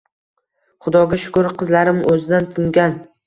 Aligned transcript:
Xudoga 0.85 1.19
shukur, 1.25 1.49
qizlarim 1.59 2.01
o‘zidan 2.15 2.49
tingan. 2.57 2.97